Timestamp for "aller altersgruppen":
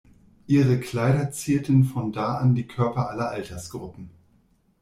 3.11-4.09